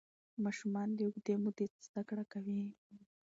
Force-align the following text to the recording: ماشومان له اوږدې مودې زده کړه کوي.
ماشومان 0.45 0.87
له 0.97 1.01
اوږدې 1.05 1.33
مودې 1.43 1.65
زده 1.85 2.01
کړه 2.09 2.23
کوي. 2.33 2.61